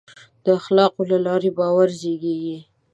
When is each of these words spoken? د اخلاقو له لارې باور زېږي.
د 0.43 0.45
اخلاقو 0.59 1.01
له 1.11 1.17
لارې 1.25 1.49
باور 1.59 1.87
زېږي. 1.99 2.55